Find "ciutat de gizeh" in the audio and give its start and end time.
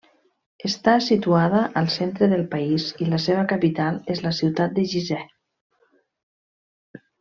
4.41-5.31